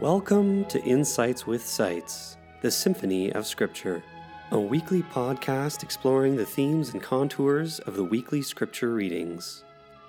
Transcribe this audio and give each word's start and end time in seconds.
Welcome 0.00 0.64
to 0.66 0.82
Insights 0.82 1.46
with 1.46 1.64
Seitz, 1.64 2.36
the 2.62 2.70
Symphony 2.72 3.32
of 3.32 3.46
Scripture, 3.46 4.02
a 4.50 4.58
weekly 4.58 5.02
podcast 5.02 5.84
exploring 5.84 6.34
the 6.34 6.44
themes 6.44 6.92
and 6.92 7.00
contours 7.00 7.78
of 7.78 7.94
the 7.94 8.02
weekly 8.02 8.42
scripture 8.42 8.92
readings. 8.92 9.62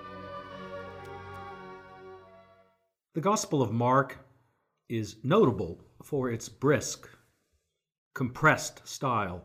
The 3.12 3.20
Gospel 3.20 3.60
of 3.60 3.70
Mark 3.70 4.20
is 4.88 5.16
notable 5.22 5.80
for 6.02 6.30
its 6.30 6.48
brisk, 6.48 7.08
compressed 8.14 8.86
style, 8.86 9.44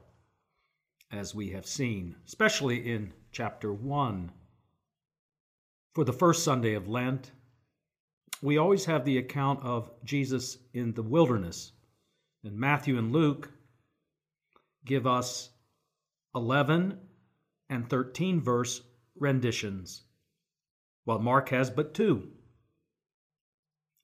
as 1.12 1.36
we 1.36 1.50
have 1.50 1.66
seen, 1.66 2.16
especially 2.26 2.90
in 2.90 3.14
chapter 3.32 3.74
1. 3.74 4.32
For 5.94 6.04
the 6.04 6.14
first 6.14 6.44
Sunday 6.44 6.74
of 6.74 6.88
Lent, 6.88 7.32
we 8.42 8.58
always 8.58 8.86
have 8.86 9.06
the 9.06 9.18
account 9.18 9.62
of 9.64 9.92
Jesus 10.04 10.58
in 10.74 10.94
the 10.94 11.04
wilderness, 11.04 11.72
and 12.44 12.58
Matthew 12.58 12.98
and 12.98 13.12
Luke 13.12 13.52
give 14.86 15.06
us 15.06 15.50
11 16.36 17.00
and 17.70 17.90
13 17.90 18.42
verse 18.42 18.82
renditions, 19.16 20.04
while 21.06 21.20
Mark 21.20 21.50
has 21.50 21.70
but 21.70 21.94
two 21.94 22.32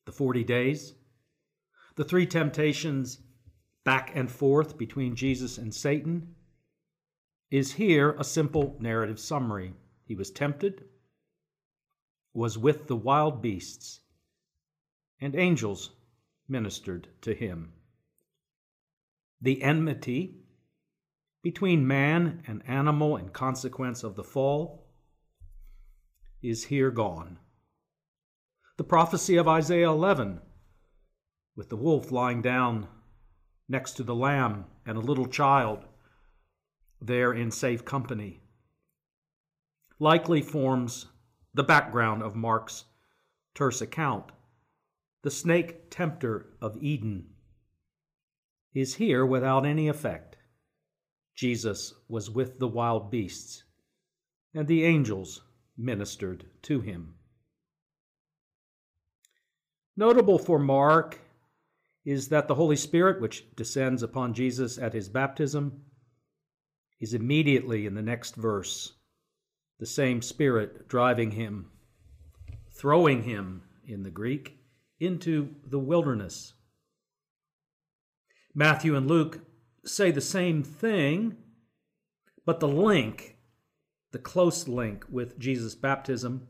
the 0.09 0.15
40 0.15 0.43
days, 0.43 0.95
the 1.99 2.05
three 2.05 2.25
temptations 2.25 3.19
back 3.83 4.13
and 4.15 4.31
forth 4.31 4.77
between 4.77 5.17
Jesus 5.17 5.57
and 5.57 5.75
Satan, 5.75 6.33
is 7.51 7.73
here 7.73 8.11
a 8.17 8.23
simple 8.23 8.77
narrative 8.79 9.19
summary. 9.19 9.73
He 10.05 10.15
was 10.15 10.31
tempted, 10.31 10.85
was 12.33 12.57
with 12.57 12.87
the 12.87 12.95
wild 12.95 13.41
beasts, 13.41 13.99
and 15.19 15.35
angels 15.35 15.89
ministered 16.47 17.09
to 17.19 17.33
him. 17.33 17.73
The 19.41 19.61
enmity 19.61 20.37
between 21.43 21.85
man 21.85 22.43
and 22.47 22.63
animal 22.65 23.17
in 23.17 23.27
consequence 23.27 24.05
of 24.05 24.15
the 24.15 24.23
fall 24.23 24.87
is 26.41 26.63
here 26.63 26.91
gone 26.91 27.39
the 28.79 28.83
prophecy 28.85 29.35
of 29.35 29.45
Isaiah 29.45 29.89
11, 29.89 30.39
with 31.59 31.67
the 31.67 31.75
wolf 31.75 32.09
lying 32.09 32.41
down 32.41 32.87
next 33.67 33.91
to 33.91 34.03
the 34.03 34.15
lamb 34.15 34.63
and 34.85 34.97
a 34.97 35.01
little 35.01 35.25
child 35.25 35.83
there 37.01 37.33
in 37.33 37.51
safe 37.51 37.83
company, 37.83 38.39
likely 39.99 40.41
forms 40.41 41.07
the 41.53 41.63
background 41.63 42.23
of 42.23 42.33
Mark's 42.33 42.85
terse 43.53 43.81
account. 43.81 44.31
The 45.23 45.29
snake 45.29 45.89
tempter 45.89 46.45
of 46.61 46.81
Eden 46.81 47.25
is 48.73 48.95
here 48.95 49.25
without 49.25 49.65
any 49.65 49.89
effect. 49.89 50.37
Jesus 51.35 51.93
was 52.07 52.31
with 52.31 52.59
the 52.59 52.69
wild 52.69 53.11
beasts, 53.11 53.65
and 54.55 54.65
the 54.65 54.85
angels 54.85 55.41
ministered 55.77 56.45
to 56.61 56.79
him. 56.79 57.15
Notable 59.97 60.39
for 60.39 60.57
Mark 60.57 61.19
is 62.09 62.29
that 62.29 62.47
the 62.47 62.55
Holy 62.55 62.75
Spirit, 62.75 63.21
which 63.21 63.45
descends 63.55 64.01
upon 64.01 64.33
Jesus 64.33 64.79
at 64.79 64.93
his 64.93 65.09
baptism, 65.09 65.83
is 66.99 67.13
immediately 67.13 67.85
in 67.85 67.93
the 67.93 68.01
next 68.01 68.35
verse 68.35 68.93
the 69.79 69.85
same 69.85 70.19
Spirit 70.19 70.87
driving 70.87 71.29
him, 71.31 71.69
throwing 72.71 73.21
him 73.21 73.61
in 73.87 74.01
the 74.01 74.09
Greek, 74.09 74.57
into 74.99 75.53
the 75.63 75.77
wilderness. 75.77 76.53
Matthew 78.55 78.95
and 78.95 79.07
Luke 79.07 79.41
say 79.85 80.09
the 80.09 80.19
same 80.19 80.63
thing, 80.63 81.37
but 82.43 82.59
the 82.59 82.67
link, 82.67 83.37
the 84.13 84.17
close 84.17 84.67
link 84.67 85.05
with 85.11 85.37
Jesus' 85.37 85.75
baptism, 85.75 86.47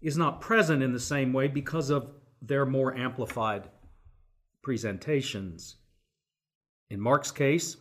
is 0.00 0.18
not 0.18 0.40
present 0.40 0.82
in 0.82 0.92
the 0.92 0.98
same 0.98 1.32
way 1.32 1.46
because 1.46 1.88
of 1.88 2.10
their 2.42 2.66
more 2.66 2.92
amplified 2.96 3.68
presentations. 4.66 5.76
In 6.90 7.00
Mark's 7.00 7.30
case, 7.30 7.76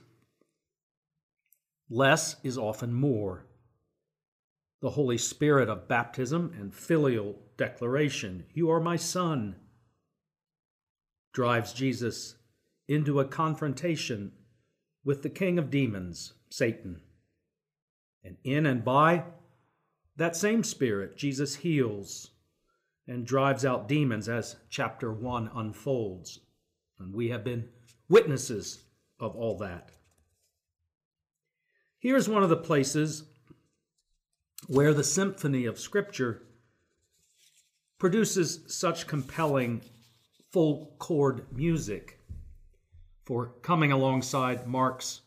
less 1.90 2.36
is 2.44 2.60
often 2.60 2.94
more. 2.94 3.48
The 4.84 4.92
Holy 4.92 5.18
Spirit 5.18 5.68
of 5.68 5.88
baptism 5.88 6.54
and 6.60 6.72
filial 6.72 7.40
declaration, 7.58 8.46
You 8.54 8.70
are 8.70 8.80
my 8.80 8.98
Son, 8.98 9.56
drives 11.34 11.74
Jesus 11.74 12.36
into 12.88 13.20
a 13.20 13.26
confrontation 13.26 14.34
with 15.04 15.24
the 15.24 15.30
king 15.32 15.58
of 15.58 15.72
demons, 15.72 16.34
Satan. 16.52 17.02
And 18.24 18.38
in 18.44 18.68
and 18.68 18.86
by 18.86 19.24
that 20.18 20.36
same 20.36 20.64
Spirit, 20.64 21.18
Jesus 21.18 21.56
heals 21.56 22.30
and 23.08 23.26
drives 23.26 23.66
out 23.66 23.88
demons 23.88 24.30
as 24.30 24.58
chapter 24.70 25.12
1 25.12 25.50
unfolds. 25.56 26.42
And 27.00 27.14
we 27.14 27.30
have 27.30 27.44
been 27.44 27.70
witnesses 28.10 28.84
of 29.20 29.36
all 29.36 29.58
that. 29.58 29.92
Here's 32.00 32.30
one 32.30 32.44
of 32.44 32.50
the 32.50 32.58
places 32.58 33.24
where 34.68 34.94
the 34.94 35.04
symphony 35.04 35.66
of 35.66 35.80
Scripture 35.80 36.44
produces 37.98 38.62
such 38.68 39.08
compelling 39.08 39.82
full 40.52 40.96
chord 41.00 41.46
music. 41.52 42.20
For 43.26 43.48
coming 43.62 43.92
alongside 43.92 44.68
Mark's 44.68 45.22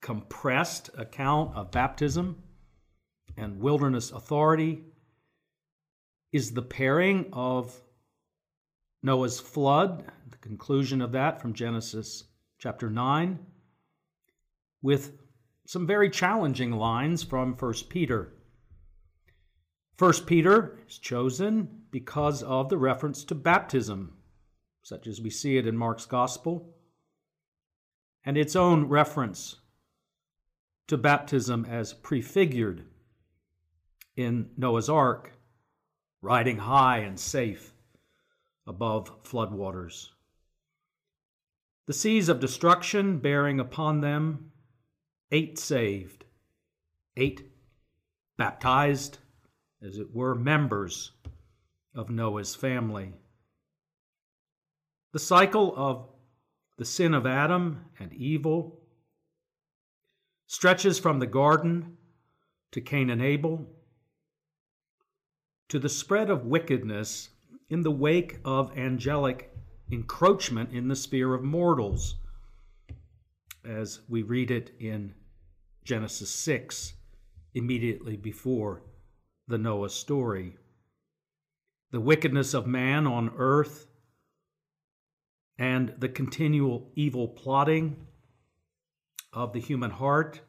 compressed 0.00 0.90
account 0.96 1.56
of 1.56 1.70
baptism 1.72 2.42
and 3.36 3.60
wilderness 3.60 4.12
authority 4.12 4.84
is 6.32 6.52
the 6.52 6.62
pairing 6.62 7.26
of 7.32 7.80
Noah's 9.02 9.40
flood, 9.40 10.04
the 10.32 10.38
conclusion 10.38 11.00
of 11.00 11.12
that 11.12 11.40
from 11.40 11.52
Genesis 11.52 12.24
chapter 12.58 12.90
9, 12.90 13.38
with 14.80 15.12
some 15.66 15.86
very 15.86 16.10
challenging 16.10 16.72
lines 16.72 17.22
from 17.22 17.54
1 17.54 17.74
Peter. 17.88 18.32
1 19.98 20.12
Peter 20.26 20.78
is 20.88 20.98
chosen 20.98 21.82
because 21.90 22.42
of 22.42 22.68
the 22.68 22.78
reference 22.78 23.24
to 23.24 23.34
baptism, 23.34 24.14
such 24.82 25.06
as 25.06 25.20
we 25.20 25.30
see 25.30 25.56
it 25.56 25.66
in 25.66 25.76
Mark's 25.76 26.06
Gospel, 26.06 26.74
and 28.24 28.36
its 28.36 28.56
own 28.56 28.88
reference 28.88 29.56
to 30.88 30.96
baptism 30.96 31.64
as 31.68 31.92
prefigured 31.92 32.84
in 34.16 34.50
Noah's 34.56 34.88
Ark 34.88 35.32
riding 36.20 36.58
high 36.58 36.98
and 36.98 37.18
safe 37.18 37.74
above 38.66 39.22
floodwaters. 39.24 40.08
The 41.86 41.92
seas 41.92 42.28
of 42.28 42.38
destruction 42.38 43.18
bearing 43.18 43.58
upon 43.58 44.00
them, 44.00 44.52
eight 45.32 45.58
saved, 45.58 46.24
eight 47.16 47.50
baptized, 48.36 49.18
as 49.82 49.98
it 49.98 50.14
were, 50.14 50.34
members 50.34 51.10
of 51.94 52.08
Noah's 52.08 52.54
family. 52.54 53.14
The 55.12 55.18
cycle 55.18 55.74
of 55.76 56.08
the 56.78 56.84
sin 56.84 57.14
of 57.14 57.26
Adam 57.26 57.84
and 57.98 58.12
evil 58.12 58.80
stretches 60.46 60.98
from 60.98 61.18
the 61.18 61.26
garden 61.26 61.96
to 62.70 62.80
Cain 62.80 63.10
and 63.10 63.20
Abel 63.20 63.68
to 65.68 65.78
the 65.78 65.88
spread 65.88 66.30
of 66.30 66.46
wickedness 66.46 67.30
in 67.68 67.82
the 67.82 67.90
wake 67.90 68.38
of 68.44 68.76
angelic 68.76 69.51
encroachment 69.92 70.72
in 70.72 70.88
the 70.88 70.96
sphere 70.96 71.34
of 71.34 71.44
mortals, 71.44 72.16
as 73.62 74.00
we 74.08 74.22
read 74.22 74.50
it 74.50 74.72
in 74.80 75.14
Genesis 75.84 76.30
6, 76.30 76.94
immediately 77.54 78.16
before 78.16 78.82
the 79.46 79.58
Noah 79.58 79.90
story. 79.90 80.56
The 81.90 82.00
wickedness 82.00 82.54
of 82.54 82.66
man 82.66 83.06
on 83.06 83.32
earth 83.36 83.86
and 85.58 85.94
the 85.98 86.08
continual 86.08 86.90
evil 86.96 87.28
plotting 87.28 88.06
of 89.34 89.52
the 89.52 89.60
human 89.60 89.90
heart 89.90 90.40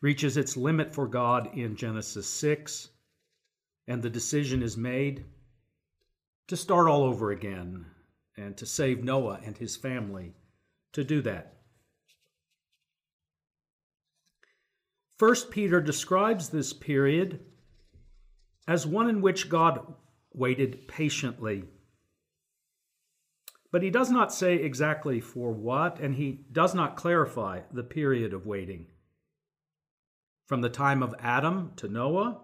reaches 0.00 0.38
its 0.38 0.56
limit 0.56 0.94
for 0.94 1.06
God 1.06 1.50
in 1.54 1.76
Genesis 1.76 2.26
6 2.26 2.88
and 3.86 4.02
the 4.02 4.10
decision 4.10 4.62
is 4.62 4.76
made 4.76 5.24
to 6.48 6.56
start 6.56 6.88
all 6.88 7.02
over 7.02 7.30
again 7.30 7.86
and 8.36 8.56
to 8.56 8.66
save 8.66 9.02
Noah 9.02 9.40
and 9.44 9.56
his 9.56 9.76
family 9.76 10.34
to 10.92 11.04
do 11.04 11.22
that. 11.22 11.54
First 15.18 15.50
Peter 15.50 15.80
describes 15.80 16.50
this 16.50 16.72
period 16.72 17.40
as 18.68 18.86
one 18.86 19.08
in 19.08 19.22
which 19.22 19.48
God 19.48 19.94
waited 20.34 20.86
patiently. 20.88 21.64
But 23.72 23.82
he 23.82 23.90
does 23.90 24.10
not 24.10 24.32
say 24.32 24.56
exactly 24.56 25.20
for 25.20 25.52
what, 25.52 25.98
and 26.00 26.14
he 26.14 26.44
does 26.52 26.74
not 26.74 26.96
clarify 26.96 27.60
the 27.72 27.82
period 27.82 28.32
of 28.32 28.46
waiting. 28.46 28.86
From 30.46 30.60
the 30.60 30.68
time 30.68 31.02
of 31.02 31.14
Adam 31.18 31.72
to 31.76 31.88
Noah, 31.88 32.40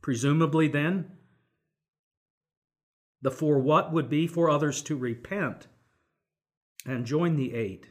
presumably 0.00 0.68
then, 0.68 1.17
the 3.20 3.30
for 3.30 3.58
what 3.58 3.92
would 3.92 4.08
be 4.08 4.26
for 4.26 4.48
others 4.48 4.82
to 4.82 4.96
repent 4.96 5.66
and 6.86 7.04
join 7.04 7.36
the 7.36 7.54
eight. 7.54 7.90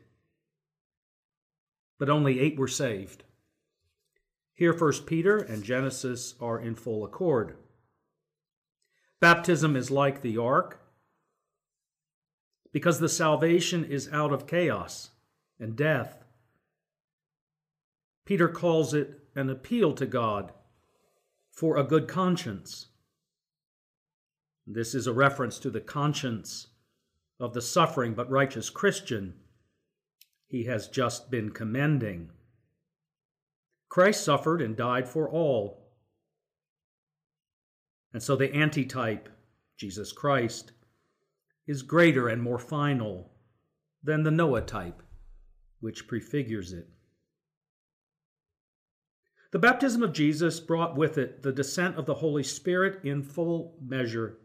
But 2.00 2.10
only 2.10 2.40
eight 2.40 2.58
were 2.58 2.68
saved. 2.68 3.24
Here, 4.54 4.74
First 4.74 5.06
Peter 5.06 5.38
and 5.38 5.64
Genesis 5.64 6.36
are 6.40 6.60
in 6.60 6.76
full 6.76 7.04
accord. 7.04 7.58
Baptism 9.20 9.76
is 9.76 9.92
like 9.92 10.22
the 10.22 10.38
ark 10.38 10.82
because 12.72 13.00
the 13.00 13.10
salvation 13.10 13.84
is 13.84 14.10
out 14.12 14.32
of 14.32 14.48
chaos 14.48 15.12
and 15.60 15.76
death. 15.76 16.24
Peter 18.26 18.48
calls 18.48 18.94
it 18.94 19.22
an 19.36 19.50
appeal 19.50 19.94
to 19.94 20.06
God 20.06 20.52
for 21.52 21.78
a 21.78 21.84
good 21.84 22.08
conscience. 22.08 22.88
This 24.68 24.94
is 24.94 25.08
a 25.08 25.14
reference 25.14 25.60
to 25.60 25.70
the 25.70 25.80
conscience 25.80 26.68
of 27.40 27.54
the 27.54 27.62
suffering 27.62 28.14
but 28.14 28.30
righteous 28.30 28.70
Christian 28.70 29.36
he 30.48 30.66
has 30.66 30.88
just 30.88 31.32
been 31.32 31.52
commending. 31.52 32.30
Christ 33.90 34.24
suffered 34.24 34.62
and 34.62 34.76
died 34.76 35.08
for 35.08 35.30
all. 35.30 35.92
And 38.14 38.22
so 38.22 38.36
the 38.36 38.54
antitype, 38.54 39.30
Jesus 39.78 40.12
Christ, 40.12 40.74
is 41.66 41.82
greater 41.82 42.28
and 42.28 42.42
more 42.42 42.60
final 42.60 43.32
than 44.04 44.24
the 44.24 44.32
Noah 44.32 44.62
type, 44.62 45.02
which 45.80 46.08
prefigures 46.08 46.74
it. 46.74 46.88
The 49.52 49.60
baptism 49.60 50.04
of 50.04 50.14
Jesus 50.14 50.60
brought 50.60 50.98
with 50.98 51.18
it 51.18 51.42
the 51.42 51.54
descent 51.54 51.98
of 51.98 52.06
the 52.06 52.16
Holy 52.16 52.44
Spirit 52.44 53.04
in 53.06 53.24
full 53.24 53.78
measure, 53.82 54.38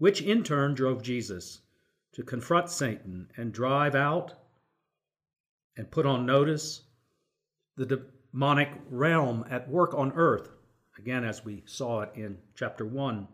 which 0.00 0.22
in 0.22 0.42
turn 0.42 0.72
drove 0.72 1.02
Jesus 1.02 1.60
to 2.10 2.22
confront 2.22 2.70
Satan 2.70 3.28
and 3.36 3.52
drive 3.52 3.94
out 3.94 4.32
and 5.76 5.90
put 5.90 6.06
on 6.06 6.24
notice 6.24 6.84
the 7.76 7.84
demonic 8.32 8.70
realm 8.88 9.44
at 9.50 9.68
work 9.68 9.92
on 9.92 10.10
earth, 10.12 10.48
again, 10.98 11.22
as 11.22 11.44
we 11.44 11.62
saw 11.66 12.00
it 12.00 12.10
in 12.14 12.38
chapter 12.54 12.86
1. 12.86 13.28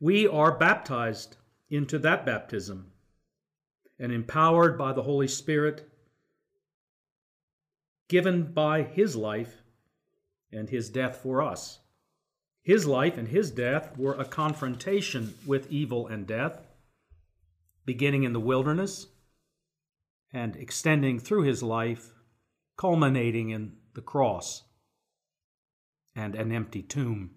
We 0.00 0.26
are 0.26 0.56
baptized 0.56 1.36
into 1.68 1.98
that 1.98 2.24
baptism 2.24 2.92
and 3.98 4.10
empowered 4.12 4.78
by 4.78 4.94
the 4.94 5.02
Holy 5.02 5.28
Spirit, 5.28 5.86
given 8.08 8.44
by 8.54 8.82
His 8.82 9.14
life 9.14 9.62
and 10.50 10.70
His 10.70 10.88
death 10.88 11.18
for 11.18 11.42
us. 11.42 11.80
His 12.66 12.84
life 12.84 13.16
and 13.16 13.28
His 13.28 13.52
death 13.52 13.96
were 13.96 14.14
a 14.14 14.24
confrontation 14.24 15.34
with 15.46 15.70
evil 15.70 16.08
and 16.08 16.26
death, 16.26 16.66
beginning 17.84 18.24
in 18.24 18.32
the 18.32 18.40
wilderness 18.40 19.06
and 20.32 20.56
extending 20.56 21.20
through 21.20 21.42
His 21.42 21.62
life 21.62 22.10
culminating 22.76 23.50
in 23.50 23.74
the 23.94 24.00
cross 24.00 24.64
and 26.16 26.34
an 26.34 26.50
empty 26.50 26.82
tomb. 26.82 27.30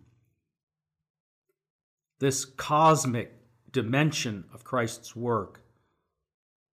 This 2.18 2.44
cosmic 2.44 3.32
dimension 3.72 4.46
of 4.52 4.64
Christ's 4.64 5.16
work 5.16 5.62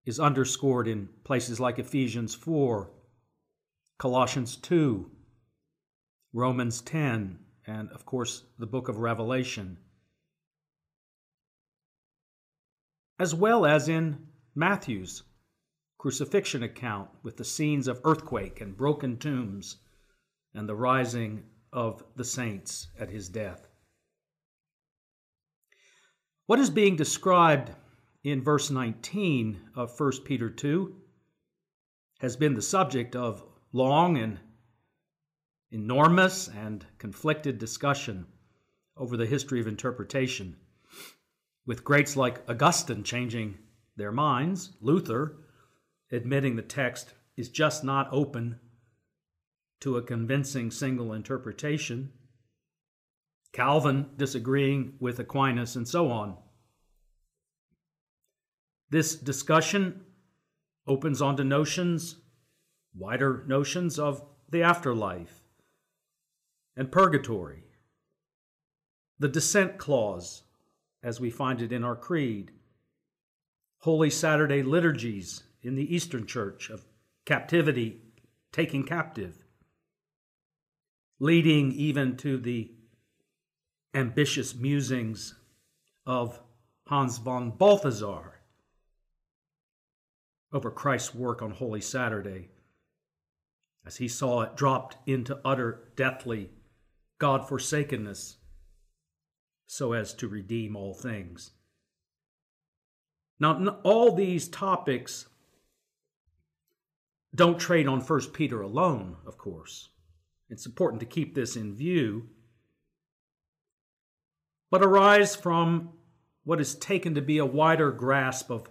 is 0.06 0.18
underscored 0.18 0.88
in 0.88 1.10
places 1.24 1.60
like 1.60 1.78
Ephesians 1.78 2.34
4, 2.34 2.90
Colossians 3.98 4.56
2, 4.56 5.10
Romans 6.32 6.80
10, 6.80 7.40
and 7.66 7.90
of 7.90 8.06
course 8.06 8.44
the 8.58 8.66
book 8.66 8.88
of 8.88 8.98
Revelation, 8.98 9.78
as 13.18 13.34
well 13.34 13.66
as 13.66 13.88
in 13.88 14.26
Matthew's 14.54 15.22
crucifixion 15.98 16.62
account 16.62 17.08
with 17.22 17.36
the 17.36 17.44
scenes 17.44 17.88
of 17.88 18.00
earthquake 18.04 18.60
and 18.60 18.76
broken 18.76 19.16
tombs 19.16 19.76
and 20.54 20.68
the 20.68 20.74
rising 20.74 21.42
of 21.72 22.02
the 22.16 22.24
saints 22.24 22.88
at 22.98 23.10
his 23.10 23.28
death. 23.28 23.68
What 26.46 26.60
is 26.60 26.70
being 26.70 26.96
described 26.96 27.72
in 28.22 28.42
verse 28.42 28.70
19 28.70 29.70
of 29.74 29.98
1 29.98 30.12
Peter 30.24 30.48
2 30.48 30.94
has 32.20 32.36
been 32.36 32.54
the 32.54 32.62
subject 32.62 33.16
of 33.16 33.42
long 33.72 34.16
and 34.16 34.38
enormous 35.76 36.48
and 36.48 36.86
conflicted 36.96 37.58
discussion 37.58 38.26
over 38.96 39.14
the 39.14 39.26
history 39.26 39.60
of 39.60 39.66
interpretation, 39.66 40.56
with 41.66 41.84
greats 41.84 42.16
like 42.16 42.42
Augustine 42.48 43.04
changing 43.04 43.58
their 43.94 44.10
minds, 44.10 44.72
Luther 44.80 45.36
admitting 46.10 46.56
the 46.56 46.62
text 46.62 47.12
is 47.36 47.50
just 47.50 47.84
not 47.84 48.08
open 48.10 48.58
to 49.80 49.98
a 49.98 50.02
convincing 50.02 50.70
single 50.70 51.12
interpretation, 51.12 52.10
Calvin 53.52 54.06
disagreeing 54.16 54.94
with 54.98 55.18
Aquinas, 55.18 55.76
and 55.76 55.86
so 55.86 56.10
on. 56.10 56.38
This 58.88 59.14
discussion 59.14 60.06
opens 60.86 61.20
onto 61.20 61.44
notions, 61.44 62.16
wider 62.94 63.44
notions 63.46 63.98
of 63.98 64.24
the 64.48 64.62
afterlife 64.62 65.42
and 66.76 66.92
purgatory, 66.92 67.64
the 69.18 69.28
descent 69.28 69.78
clause, 69.78 70.42
as 71.02 71.20
we 71.20 71.30
find 71.30 71.62
it 71.62 71.72
in 71.72 71.82
our 71.82 71.96
creed, 71.96 72.52
Holy 73.78 74.10
Saturday 74.10 74.62
liturgies 74.62 75.44
in 75.62 75.74
the 75.74 75.94
Eastern 75.94 76.26
Church 76.26 76.70
of 76.70 76.84
captivity, 77.24 78.00
taking 78.52 78.84
captive, 78.84 79.44
leading 81.18 81.72
even 81.72 82.16
to 82.16 82.36
the 82.36 82.70
ambitious 83.94 84.54
musings 84.54 85.34
of 86.04 86.40
Hans 86.86 87.18
von 87.18 87.50
Balthasar 87.50 88.40
over 90.52 90.70
Christ's 90.70 91.14
work 91.14 91.42
on 91.42 91.50
Holy 91.50 91.80
Saturday, 91.80 92.50
as 93.84 93.96
he 93.96 94.08
saw 94.08 94.42
it 94.42 94.56
dropped 94.56 94.96
into 95.08 95.40
utter 95.44 95.88
deathly 95.96 96.50
God 97.18 97.48
forsakenness 97.48 98.36
so 99.66 99.92
as 99.92 100.14
to 100.14 100.28
redeem 100.28 100.76
all 100.76 100.94
things. 100.94 101.52
Now, 103.38 103.80
all 103.82 104.12
these 104.12 104.48
topics 104.48 105.26
don't 107.34 107.58
trade 107.58 107.86
on 107.86 108.00
1 108.00 108.20
Peter 108.32 108.62
alone, 108.62 109.16
of 109.26 109.36
course. 109.36 109.90
It's 110.48 110.66
important 110.66 111.00
to 111.00 111.06
keep 111.06 111.34
this 111.34 111.56
in 111.56 111.74
view. 111.74 112.28
But 114.70 114.82
arise 114.82 115.36
from 115.36 115.90
what 116.44 116.60
is 116.60 116.74
taken 116.74 117.14
to 117.14 117.20
be 117.20 117.38
a 117.38 117.44
wider 117.44 117.90
grasp 117.90 118.50
of 118.50 118.68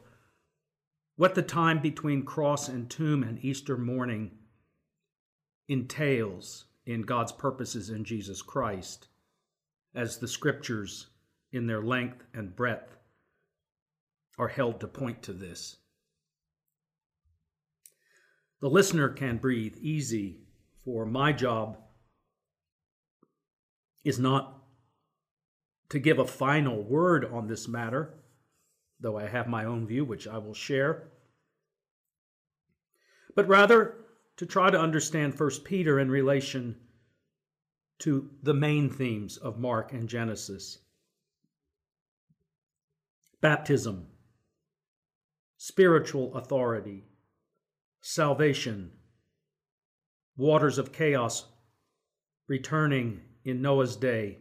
what 1.16 1.36
the 1.36 1.42
time 1.42 1.82
between 1.82 2.26
cross 2.26 2.68
and 2.68 2.90
tomb 2.90 3.24
and 3.24 3.44
Easter 3.44 3.78
morning 3.78 4.32
entails 5.68 6.66
in 6.86 7.02
God's 7.02 7.32
purposes 7.32 7.90
in 7.90 8.04
Jesus 8.04 8.42
Christ, 8.42 9.08
as 9.94 10.18
the 10.18 10.28
scriptures, 10.28 11.08
in 11.52 11.68
their 11.68 11.82
length 11.82 12.24
and 12.34 12.56
breadth, 12.56 12.98
are 14.38 14.50
held 14.50 14.80
to 14.82 14.88
point 14.88 15.24
to 15.24 15.34
this. 15.34 15.78
The 18.62 18.70
listener 18.70 19.10
can 19.10 19.38
breathe 19.38 19.78
easy, 19.80 20.42
for 20.84 21.06
my 21.06 21.32
job 21.32 21.78
is 24.04 24.20
not 24.20 24.62
to 25.90 26.00
give 26.00 26.20
a 26.20 26.28
final 26.28 26.84
word 26.84 27.26
on 27.26 27.48
this 27.48 27.68
matter, 27.68 28.14
though 29.00 29.18
I 29.18 29.28
have 29.28 29.48
my 29.48 29.66
own 29.66 29.88
view, 29.88 30.06
which 30.06 30.28
I 30.28 30.38
will 30.38 30.54
share, 30.54 31.10
but 33.36 33.48
rather 33.48 34.05
to 34.38 34.46
try 34.46 34.70
to 34.70 34.80
understand 34.80 35.40
1 35.40 35.50
Peter 35.64 36.00
in 36.00 36.10
relation 36.12 36.76
to 38.00 38.30
the 38.44 38.54
main 38.54 38.90
themes 38.90 39.38
of 39.38 39.58
Mark 39.58 39.94
and 39.94 40.10
Genesis, 40.10 40.80
baptism, 43.42 44.08
spiritual 45.58 46.36
authority, 46.36 47.06
salvation, 48.02 48.92
waters 50.36 50.78
of 50.78 50.92
chaos 50.92 51.46
returning 52.48 53.22
in 53.46 53.62
Noah's 53.62 53.96
day, 53.96 54.40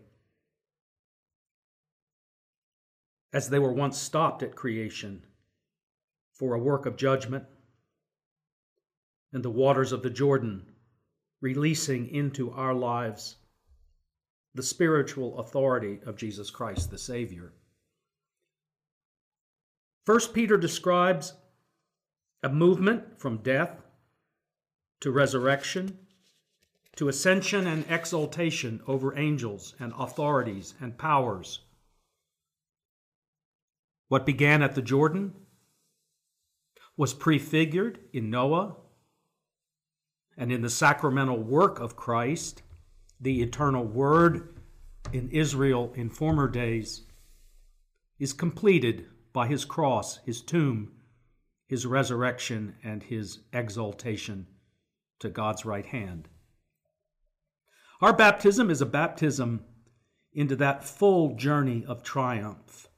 as 3.32 3.48
they 3.48 3.58
were 3.58 3.72
once 3.72 3.98
stopped 3.98 4.42
at 4.42 4.56
creation 4.56 5.22
for 6.32 6.54
a 6.54 6.58
work 6.58 6.86
of 6.86 6.96
judgment, 6.96 7.44
and 9.34 9.44
the 9.44 9.50
waters 9.50 9.92
of 9.92 10.02
the 10.02 10.08
Jordan 10.08 10.64
releasing 11.42 12.08
into 12.08 12.50
our 12.52 12.72
lives 12.72 13.36
the 14.54 14.62
spiritual 14.62 15.38
authority 15.40 15.98
of 16.06 16.16
Jesus 16.16 16.50
Christ 16.50 16.90
the 16.90 16.96
Savior. 16.96 17.52
First 20.06 20.32
Peter 20.32 20.56
describes 20.56 21.34
a 22.42 22.48
movement 22.48 23.18
from 23.18 23.38
death 23.38 23.82
to 25.00 25.10
resurrection 25.10 25.98
to 26.96 27.08
ascension 27.08 27.66
and 27.66 27.84
exaltation 27.88 28.80
over 28.86 29.18
angels 29.18 29.74
and 29.80 29.92
authorities 29.98 30.74
and 30.80 30.96
powers. 30.96 31.58
What 34.08 34.24
began 34.24 34.62
at 34.62 34.76
the 34.76 34.82
Jordan 34.82 35.34
was 36.96 37.12
prefigured 37.12 37.98
in 38.12 38.30
Noah 38.30 38.76
and 40.36 40.50
in 40.50 40.62
the 40.62 40.70
sacramental 40.70 41.38
work 41.38 41.80
of 41.80 41.96
Christ, 41.96 42.62
the 43.20 43.42
eternal 43.42 43.84
Word 43.84 44.54
in 45.12 45.30
Israel 45.30 45.92
in 45.94 46.10
former 46.10 46.48
days, 46.48 47.02
is 48.18 48.32
completed 48.32 49.06
by 49.32 49.46
his 49.46 49.64
cross, 49.64 50.18
his 50.24 50.40
tomb, 50.40 50.92
his 51.66 51.86
resurrection, 51.86 52.74
and 52.82 53.02
his 53.02 53.40
exaltation 53.52 54.46
to 55.18 55.28
God's 55.28 55.64
right 55.64 55.86
hand. 55.86 56.28
Our 58.00 58.12
baptism 58.12 58.70
is 58.70 58.80
a 58.80 58.86
baptism 58.86 59.64
into 60.32 60.56
that 60.56 60.84
full 60.84 61.36
journey 61.36 61.84
of 61.86 62.02
triumph. 62.02 62.88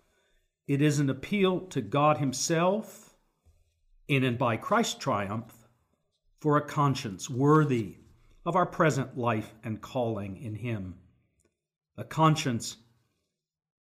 It 0.66 0.82
is 0.82 0.98
an 0.98 1.10
appeal 1.10 1.60
to 1.66 1.80
God 1.80 2.18
Himself 2.18 3.14
in 4.08 4.24
and 4.24 4.38
by 4.38 4.56
Christ's 4.56 4.96
triumph 4.96 5.55
for 6.40 6.56
a 6.56 6.66
conscience 6.66 7.28
worthy 7.30 7.96
of 8.44 8.56
our 8.56 8.66
present 8.66 9.16
life 9.16 9.54
and 9.64 9.80
calling 9.80 10.36
in 10.36 10.54
Him. 10.54 10.94
A 11.96 12.04
conscience 12.04 12.76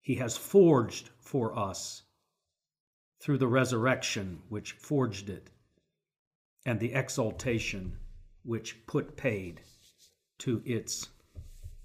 He 0.01 0.17
has 0.17 0.37
forged 0.37 1.11
for 1.21 1.59
us 1.59 2.03
through 3.21 3.39
the 3.39 3.49
resurrection 3.49 4.43
which 4.49 4.73
forged 4.73 5.29
it 5.31 5.51
and 6.67 6.81
the 6.81 6.93
exaltation 6.95 7.99
which 8.43 8.87
put 8.87 9.17
paid 9.17 9.61
to 10.39 10.63
its 10.65 11.09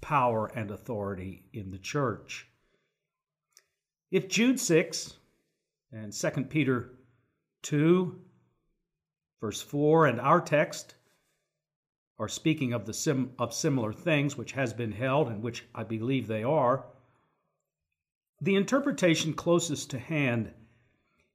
power 0.00 0.50
and 0.54 0.70
authority 0.70 1.44
in 1.52 1.70
the 1.70 1.78
church. 1.78 2.46
If 4.10 4.28
Jude 4.28 4.58
6 4.58 5.14
and 5.92 6.12
2 6.12 6.30
Peter 6.44 6.90
2, 7.62 8.20
verse 9.40 9.62
4, 9.62 10.06
and 10.06 10.20
our 10.20 10.40
text 10.40 10.94
are 12.18 12.28
speaking 12.28 12.72
of, 12.72 12.84
the 12.84 12.92
sim- 12.92 13.32
of 13.38 13.54
similar 13.54 13.92
things 13.92 14.36
which 14.36 14.52
has 14.52 14.74
been 14.74 14.92
held 14.92 15.28
and 15.28 15.42
which 15.42 15.64
I 15.74 15.84
believe 15.84 16.26
they 16.26 16.44
are, 16.44 16.84
the 18.42 18.56
interpretation 18.56 19.32
closest 19.32 19.90
to 19.90 19.98
hand 19.98 20.52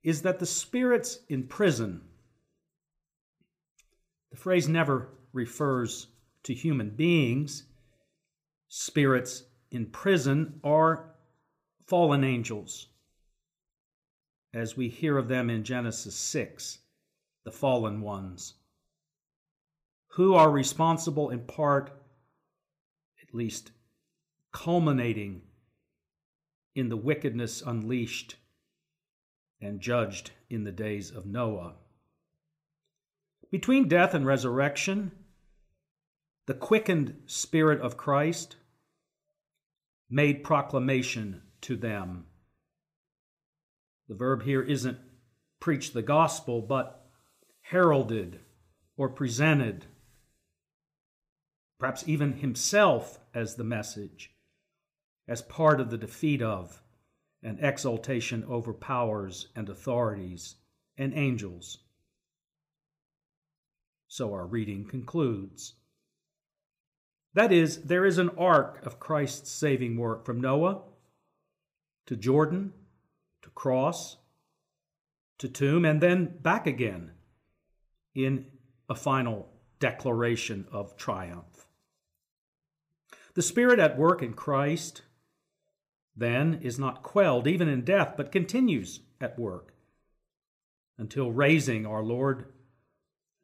is 0.04 0.22
that 0.22 0.40
the 0.40 0.46
spirits 0.46 1.20
in 1.30 1.48
prison, 1.48 2.02
the 4.32 4.38
phrase 4.38 4.68
never 4.68 5.10
refers 5.34 6.08
to 6.44 6.54
human 6.54 6.92
beings, 6.92 7.64
spirits 8.68 9.44
in 9.72 9.88
prison 9.88 10.60
are 10.64 11.16
fallen 11.88 12.24
angels, 12.24 12.88
as 14.54 14.78
we 14.78 14.88
hear 14.90 15.18
of 15.18 15.28
them 15.28 15.50
in 15.50 15.64
Genesis 15.64 16.16
6, 16.16 16.80
the 17.46 17.52
fallen 17.52 18.02
ones, 18.02 18.56
who 20.16 20.34
are 20.34 20.50
responsible 20.50 21.30
in 21.30 21.40
part, 21.40 21.92
at 23.22 23.34
least 23.34 23.72
culminating 24.52 25.42
in 26.74 26.90
the 26.90 26.98
wickedness 26.98 27.62
unleashed 27.62 28.36
and 29.62 29.80
judged 29.80 30.32
in 30.50 30.64
the 30.64 30.72
days 30.72 31.12
of 31.12 31.26
Noah. 31.26 31.76
Between 33.52 33.88
death 33.88 34.14
and 34.14 34.26
resurrection, 34.26 35.12
the 36.48 36.54
quickened 36.54 37.16
Spirit 37.26 37.80
of 37.80 37.96
Christ 37.96 38.58
made 40.10 40.44
proclamation 40.44 41.42
to 41.62 41.76
them. 41.76 42.26
The 44.08 44.16
verb 44.16 44.44
here 44.44 44.62
isn't 44.62 44.98
preach 45.60 45.94
the 45.94 46.02
gospel, 46.02 46.62
but 46.62 47.05
heralded 47.70 48.40
or 48.96 49.10
presented, 49.10 49.86
perhaps 51.80 52.04
even 52.08 52.34
himself 52.34 53.20
as 53.34 53.56
the 53.56 53.64
message, 53.64 54.32
as 55.28 55.42
part 55.42 55.82
of 55.82 55.90
the 55.90 55.98
defeat 55.98 56.44
of 56.44 56.84
and 57.42 57.58
exaltation 57.60 58.44
over 58.48 58.72
powers 58.72 59.48
and 59.56 59.68
authorities 59.68 60.58
and 60.98 61.14
angels. 61.16 61.80
So 64.08 64.32
our 64.34 64.46
reading 64.46 64.86
concludes. 64.86 65.74
That 67.34 67.52
is, 67.52 67.82
there 67.84 68.06
is 68.06 68.20
an 68.20 68.30
arc 68.38 68.86
of 68.86 69.00
Christ's 69.00 69.52
saving 69.52 69.98
work 69.98 70.24
from 70.24 70.40
Noah 70.40 70.84
to 72.06 72.16
Jordan 72.16 72.74
to 73.42 73.50
cross 73.50 74.18
to 75.40 75.50
tomb 75.50 75.84
and 75.84 76.00
then 76.00 76.38
back 76.42 76.68
again 76.68 77.12
in 78.16 78.46
a 78.90 78.96
final 78.96 79.50
declaration 79.80 80.66
of 80.72 80.98
triumph. 80.98 81.68
The 83.36 83.42
Spirit 83.42 83.80
at 83.80 83.98
work 83.98 84.24
in 84.24 84.34
Christ 84.34 85.02
then 86.16 86.62
is 86.64 86.80
not 86.80 87.04
quelled 87.04 87.48
even 87.48 87.68
in 87.68 87.84
death, 87.84 88.14
but 88.16 88.32
continues 88.32 89.02
at 89.20 89.38
work 89.38 89.74
until 90.98 91.32
raising 91.32 91.86
our 91.86 92.02
Lord 92.02 92.54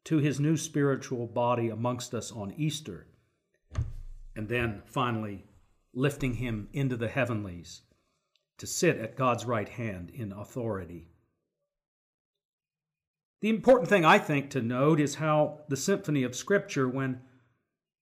to 0.04 0.18
his 0.18 0.40
new 0.40 0.56
spiritual 0.56 1.26
body 1.26 1.68
amongst 1.68 2.14
us 2.14 2.32
on 2.32 2.54
Easter 2.56 3.06
and 4.34 4.48
then 4.48 4.82
finally 4.86 5.44
lifting 5.94 6.34
him 6.34 6.68
into 6.72 6.96
the 6.96 7.08
heavenlies 7.08 7.82
to 8.58 8.66
sit 8.66 8.96
at 8.96 9.16
God's 9.16 9.44
right 9.44 9.68
hand 9.68 10.10
in 10.10 10.32
authority. 10.32 11.11
The 13.42 13.48
important 13.48 13.88
thing 13.88 14.04
I 14.04 14.18
think 14.20 14.50
to 14.50 14.62
note 14.62 15.00
is 15.00 15.16
how 15.16 15.62
the 15.68 15.76
symphony 15.76 16.22
of 16.22 16.36
Scripture, 16.36 16.88
when 16.88 17.22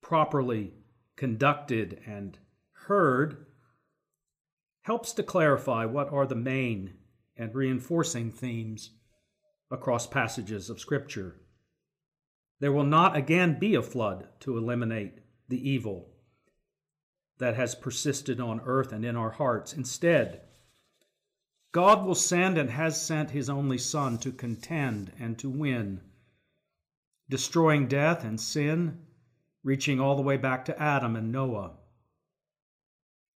properly 0.03 0.75
conducted 1.17 1.99
and 2.07 2.39
heard, 2.73 3.47
helps 4.83 5.15
to 5.15 5.23
clarify 5.23 5.87
what 5.87 6.13
are 6.13 6.27
the 6.27 6.35
main 6.35 6.93
and 7.39 7.55
reinforcing 7.55 8.31
themes 8.31 8.91
across 9.71 10.07
passages 10.07 10.69
of 10.69 10.79
Scripture. 10.79 11.41
There 12.61 12.73
will 12.73 12.85
not 12.85 13.17
again 13.17 13.59
be 13.59 13.75
a 13.75 13.83
flood 13.83 14.29
to 14.41 14.59
eliminate 14.59 15.21
the 15.49 15.71
evil 15.71 16.11
that 17.39 17.57
has 17.57 17.75
persisted 17.75 18.41
on 18.41 18.61
earth 18.67 18.93
and 18.93 19.07
in 19.07 19.17
our 19.17 19.31
hearts. 19.31 19.73
Instead, 19.73 20.43
God 21.73 22.05
will 22.05 22.17
send 22.17 22.59
and 22.59 22.71
has 22.71 23.01
sent 23.01 23.31
his 23.31 23.49
only 23.49 23.79
Son 23.79 24.19
to 24.19 24.33
contend 24.33 25.13
and 25.21 25.39
to 25.39 25.49
win, 25.49 26.01
destroying 27.29 27.87
death 27.87 28.25
and 28.25 28.41
sin, 28.41 29.07
reaching 29.63 30.01
all 30.01 30.17
the 30.17 30.23
way 30.23 30.37
back 30.37 30.65
to 30.65 30.83
Adam 30.83 31.15
and 31.15 31.31
Noah, 31.31 31.77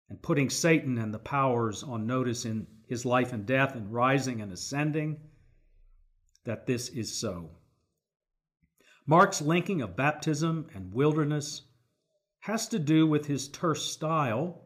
and 0.09 0.21
putting 0.21 0.50
Satan 0.50 0.99
and 0.99 1.14
the 1.14 1.19
powers 1.19 1.83
on 1.85 2.07
notice 2.07 2.45
in 2.45 2.67
his 2.87 3.05
life 3.05 3.33
and 3.33 3.47
death 3.47 3.76
and 3.76 3.93
rising 3.93 4.41
and 4.41 4.53
ascending, 4.53 5.21
that 6.45 6.67
this 6.67 6.88
is 6.88 7.17
so. 7.17 7.50
Mark's 9.07 9.41
linking 9.41 9.81
of 9.81 9.97
baptism 9.97 10.67
and 10.75 10.93
wilderness 10.93 11.62
has 12.41 12.69
to 12.69 12.79
do 12.79 13.07
with 13.07 13.26
his 13.26 13.49
terse 13.49 13.85
style, 13.91 14.63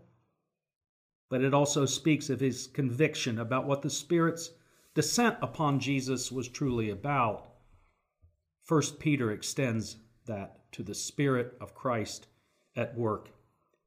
but 1.28 1.42
it 1.42 1.54
also 1.54 1.84
speaks 1.84 2.30
of 2.30 2.40
his 2.40 2.68
conviction 2.68 3.38
about 3.38 3.66
what 3.66 3.82
the 3.82 3.90
Spirit's 3.90 4.50
descent 4.94 5.36
upon 5.42 5.80
Jesus 5.80 6.32
was 6.32 6.48
truly 6.48 6.90
about. 6.90 7.48
First 8.62 8.98
Peter 8.98 9.30
extends 9.30 9.96
that 10.26 10.70
to 10.72 10.82
the 10.82 10.94
Spirit 10.94 11.56
of 11.60 11.74
Christ 11.74 12.26
at 12.76 12.96
work 12.96 13.30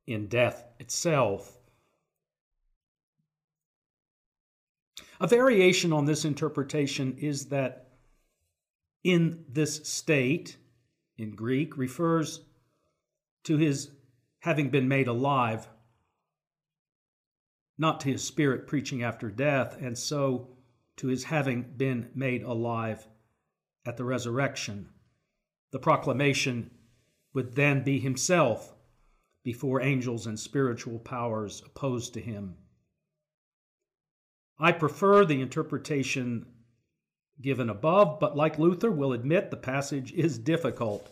in 0.08 0.28
death 0.28 0.66
itself. 0.80 1.58
A 5.20 5.28
variation 5.28 5.94
on 5.94 6.06
this 6.06 6.26
interpretation 6.26 7.16
is 7.20 7.46
that 7.48 7.92
in 9.04 9.46
this 9.48 9.88
state, 9.88 10.58
in 11.18 11.36
Greek, 11.36 11.78
refers 11.78 12.42
to 13.44 13.58
his 13.58 13.92
having 14.40 14.70
been 14.70 14.88
made 14.88 15.08
alive, 15.08 15.68
not 17.78 18.00
to 18.02 18.10
his 18.10 18.24
spirit 18.24 18.68
preaching 18.68 19.04
after 19.04 19.30
death, 19.30 19.78
and 19.82 19.98
so 19.98 20.50
to 20.98 21.08
his 21.08 21.26
having 21.26 21.64
been 21.78 22.10
made 22.14 22.44
alive 22.44 23.08
at 23.86 23.98
the 23.98 24.04
resurrection. 24.04 24.90
The 25.72 25.80
proclamation 25.80 26.72
would 27.34 27.56
then 27.56 27.84
be 27.84 28.00
himself 28.00 28.76
before 29.44 29.82
angels 29.82 30.28
and 30.28 30.40
spiritual 30.40 31.00
powers 31.00 31.64
opposed 31.66 32.14
to 32.14 32.22
him. 32.22 32.56
I 34.60 34.72
prefer 34.72 35.26
the 35.26 35.42
interpretation 35.42 36.46
given 37.42 37.70
above, 37.70 38.20
but 38.20 38.38
like 38.38 38.60
Luther, 38.60 38.92
will 38.92 39.14
admit 39.14 39.50
the 39.50 39.58
passage 39.58 40.12
is 40.12 40.38
difficult 40.38 41.10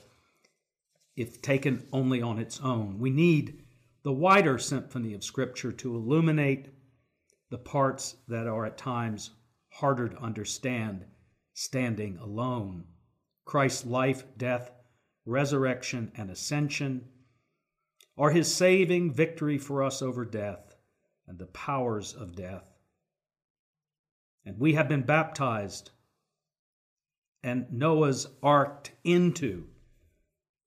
if 1.16 1.42
taken 1.42 1.88
only 1.92 2.22
on 2.22 2.38
its 2.38 2.60
own. 2.62 3.00
We 3.00 3.10
need 3.10 3.64
the 4.04 4.12
wider 4.12 4.58
symphony 4.58 5.14
of 5.14 5.24
Scripture 5.24 5.72
to 5.72 5.96
illuminate 5.96 6.70
the 7.50 7.58
parts 7.58 8.16
that 8.28 8.48
are 8.48 8.66
at 8.66 8.78
times 8.78 9.32
harder 9.70 10.10
to 10.10 10.18
understand 10.18 11.06
standing 11.54 12.18
alone. 12.18 12.86
Christ's 13.46 13.86
life, 13.86 14.24
death, 14.38 14.72
resurrection, 15.26 16.12
and 16.16 16.30
ascension 16.30 17.08
are 18.18 18.32
his 18.32 18.54
saving 18.54 19.14
victory 19.14 19.58
for 19.58 19.84
us 19.84 20.02
over 20.02 20.26
death 20.26 20.76
and 21.28 21.38
the 21.38 21.48
powers 21.48 22.14
of 22.14 22.36
death. 22.36 22.66
And 24.46 24.60
we 24.60 24.74
have 24.74 24.88
been 24.88 25.04
baptized 25.04 25.92
and 27.44 27.72
Noah's 27.72 28.28
arked 28.44 28.92
into 29.04 29.68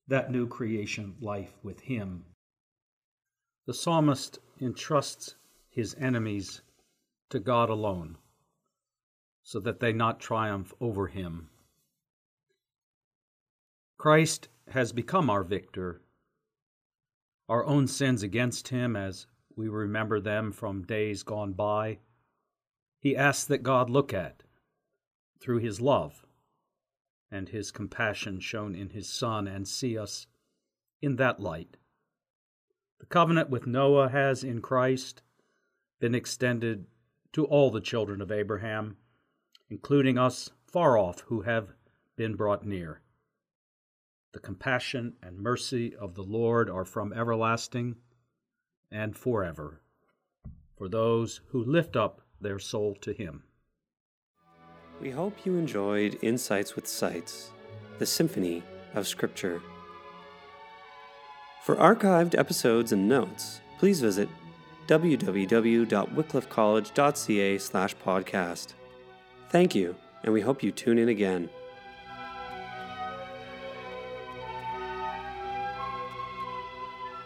that 0.09 0.31
new 0.31 0.47
creation 0.47 1.15
life 1.21 1.53
with 1.63 1.81
him. 1.81 2.25
The 3.65 3.75
psalmist 3.75 4.41
entrusts 4.61 5.37
his 5.69 5.95
enemies 5.95 6.63
to 7.31 7.39
God 7.39 7.71
alone 7.71 8.19
so 9.45 9.61
that 9.61 9.81
they 9.81 9.93
not 9.93 10.21
triumph 10.21 10.73
over 10.81 11.07
him. 11.07 11.49
Christ 13.99 14.49
has 14.69 14.93
become 14.93 15.31
our 15.31 15.45
victor. 15.45 16.03
Our 17.49 17.65
own 17.65 17.87
sins 17.87 18.23
against 18.23 18.69
him, 18.69 18.97
as 18.97 19.27
we 19.55 19.69
remember 19.69 20.21
them 20.21 20.53
from 20.53 20.83
days 20.85 21.23
gone 21.23 21.53
by, 21.53 21.99
he 22.99 23.17
asks 23.17 23.45
that 23.45 23.63
God 23.63 23.91
look 23.91 24.13
at 24.13 24.43
through 25.41 25.59
his 25.59 25.81
love 25.81 26.25
and 27.31 27.49
his 27.49 27.71
compassion 27.71 28.41
shown 28.41 28.75
in 28.75 28.91
his 28.91 29.09
Son 29.09 29.47
and 29.47 29.67
see 29.67 29.99
us 29.99 30.27
in 31.01 31.17
that 31.17 31.41
light. 31.41 31.77
The 33.03 33.07
covenant 33.07 33.51
with 33.51 33.67
Noah 33.67 34.11
has 34.11 34.45
in 34.45 34.63
Christ 34.63 35.23
been 35.99 36.15
extended 36.15 36.87
to 37.33 37.45
all 37.47 37.73
the 37.73 37.81
children 37.81 38.21
of 38.21 38.31
Abraham, 38.31 38.97
including 39.69 40.19
us 40.19 40.51
far 40.65 40.97
off 40.97 41.23
who 41.23 41.41
have 41.41 41.73
been 42.15 42.37
brought 42.37 42.65
near. 42.65 43.01
The 44.33 44.39
compassion 44.39 45.15
and 45.21 45.41
mercy 45.41 45.97
of 45.97 46.15
the 46.15 46.23
Lord 46.23 46.71
are 46.71 46.85
from 46.85 47.13
everlasting 47.13 47.97
and 48.89 49.17
forever 49.17 49.81
for 50.79 50.89
those 50.89 51.41
who 51.49 51.65
lift 51.65 51.97
up 51.97 52.21
their 52.41 52.61
soul 52.61 52.95
to 53.01 53.13
Him. 53.13 53.43
We 55.01 55.11
hope 55.11 55.45
you 55.45 55.57
enjoyed 55.57 56.21
Insights 56.23 56.77
with 56.77 56.87
Seitz, 56.87 57.51
the 57.99 58.07
Symphony 58.07 58.63
of 58.95 59.09
Scripture. 59.09 59.61
For 61.63 61.77
archived 61.77 62.37
episodes 62.37 62.91
and 62.91 63.09
notes, 63.09 63.61
please 63.79 64.01
visit 64.01 64.29
www.wycliffecollege.ca 64.89 67.59
slash 67.59 67.95
podcast. 68.05 68.73
Thank 69.49 69.77
you, 69.77 69.95
and 70.25 70.33
we 70.33 70.41
hope 70.41 70.65
you 70.65 70.73
tune 70.73 70.99
in 70.99 71.09
again. 71.09 71.49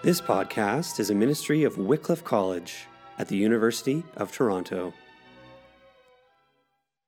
This 0.03 0.21
podcast 0.21 1.01
is 1.01 1.09
a 1.09 1.15
ministry 1.15 1.65
of 1.65 1.79
Wycliffe 1.79 2.23
College 2.23 2.89
at 3.19 3.29
the 3.29 3.39
University 3.39 4.05
of 4.19 4.33
Toronto. 4.33 4.93